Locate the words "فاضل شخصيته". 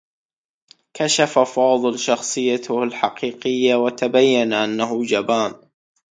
1.39-2.83